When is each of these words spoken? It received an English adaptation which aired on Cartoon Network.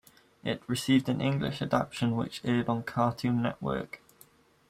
It 0.43 0.67
received 0.67 1.09
an 1.09 1.21
English 1.21 1.61
adaptation 1.61 2.15
which 2.15 2.43
aired 2.43 2.69
on 2.69 2.81
Cartoon 2.81 3.39
Network. 3.43 4.01